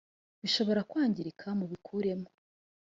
ibishobora 0.37 0.79
kwangirika 0.89 1.45
mubikuremo. 1.59 2.27